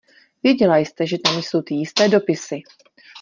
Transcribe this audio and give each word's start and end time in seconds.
Věděla 0.43 0.77
jste, 0.77 1.07
že 1.07 1.17
tam 1.23 1.41
jsou 1.41 1.61
ty 1.61 1.75
jisté 1.75 2.09
dopisy. 2.09 2.61